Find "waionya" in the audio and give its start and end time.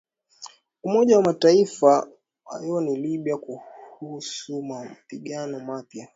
2.45-2.97